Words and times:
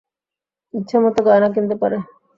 ইচ্ছামত 0.73 1.15
গয়না 1.27 1.47
কিনতে 1.55 1.75
পারে। 1.81 1.97